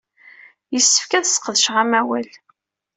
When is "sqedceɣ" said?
1.27-1.75